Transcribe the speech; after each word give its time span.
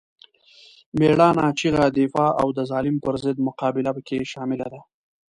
مېړانه، 0.99 1.45
چیغه، 1.59 1.85
دفاع 1.99 2.31
او 2.41 2.47
د 2.57 2.59
ظالم 2.71 2.95
پر 3.03 3.13
ضد 3.23 3.37
مقابله 3.47 3.91
پکې 3.95 4.17
شامله 4.31 4.65
ده. 4.73 4.81